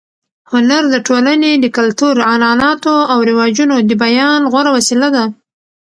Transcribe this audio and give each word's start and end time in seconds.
هنر 0.51 0.83
د 0.93 0.95
ټولنې 1.07 1.51
د 1.57 1.65
کلتور، 1.77 2.15
عنعناتو 2.31 2.95
او 3.11 3.17
رواجونو 3.29 3.75
د 3.89 3.91
بیان 4.03 4.41
غوره 4.51 4.71
وسیله 4.77 5.07
ده. 5.15 5.23